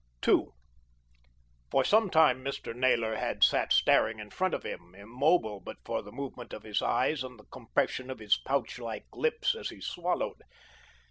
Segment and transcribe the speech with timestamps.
[0.27, 0.45] II
[1.69, 2.75] For some time Mr.
[2.75, 6.81] Naylor had sat staring in front of him, immobile but for the movement of his
[6.81, 10.41] eyes and the compression of his pouch like lips as he swallowed.